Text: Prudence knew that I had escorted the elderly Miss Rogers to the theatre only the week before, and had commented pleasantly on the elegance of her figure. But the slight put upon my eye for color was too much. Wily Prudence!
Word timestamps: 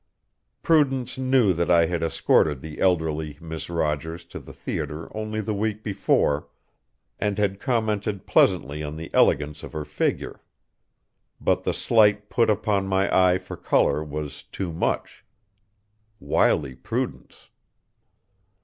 Prudence 0.63 1.19
knew 1.19 1.53
that 1.53 1.69
I 1.69 1.85
had 1.85 2.01
escorted 2.01 2.59
the 2.61 2.79
elderly 2.79 3.37
Miss 3.39 3.69
Rogers 3.69 4.25
to 4.33 4.39
the 4.39 4.51
theatre 4.51 5.15
only 5.15 5.41
the 5.41 5.53
week 5.53 5.83
before, 5.83 6.47
and 7.19 7.37
had 7.37 7.59
commented 7.59 8.25
pleasantly 8.25 8.81
on 8.81 8.95
the 8.97 9.13
elegance 9.13 9.61
of 9.61 9.73
her 9.73 9.85
figure. 9.85 10.41
But 11.39 11.61
the 11.65 11.73
slight 11.75 12.31
put 12.31 12.49
upon 12.49 12.87
my 12.87 13.15
eye 13.15 13.37
for 13.37 13.55
color 13.55 14.03
was 14.03 14.41
too 14.41 14.73
much. 14.73 15.23
Wily 16.19 16.73
Prudence! 16.73 17.49